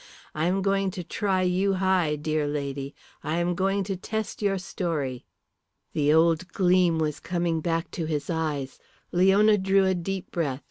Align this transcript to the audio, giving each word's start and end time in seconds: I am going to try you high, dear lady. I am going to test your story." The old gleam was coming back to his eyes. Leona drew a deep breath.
I 0.33 0.47
am 0.47 0.63
going 0.63 0.89
to 0.97 1.03
try 1.03 1.43
you 1.43 1.73
high, 1.73 2.15
dear 2.15 2.47
lady. 2.47 2.95
I 3.23 3.37
am 3.37 3.53
going 3.53 3.83
to 3.83 3.95
test 3.95 4.41
your 4.41 4.57
story." 4.57 5.25
The 5.93 6.11
old 6.11 6.47
gleam 6.47 6.97
was 6.97 7.19
coming 7.19 7.61
back 7.61 7.91
to 7.91 8.05
his 8.05 8.27
eyes. 8.27 8.79
Leona 9.11 9.59
drew 9.59 9.85
a 9.85 9.93
deep 9.93 10.31
breath. 10.31 10.59